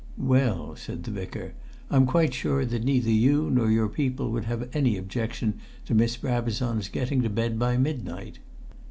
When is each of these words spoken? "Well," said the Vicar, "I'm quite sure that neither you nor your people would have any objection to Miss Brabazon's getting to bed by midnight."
"Well," 0.17 0.75
said 0.75 1.03
the 1.03 1.11
Vicar, 1.11 1.53
"I'm 1.91 2.07
quite 2.07 2.33
sure 2.33 2.65
that 2.65 2.83
neither 2.83 3.11
you 3.11 3.51
nor 3.51 3.69
your 3.69 3.87
people 3.87 4.31
would 4.31 4.45
have 4.45 4.67
any 4.75 4.97
objection 4.97 5.59
to 5.85 5.93
Miss 5.93 6.17
Brabazon's 6.17 6.89
getting 6.89 7.21
to 7.21 7.29
bed 7.29 7.59
by 7.59 7.77
midnight." 7.77 8.39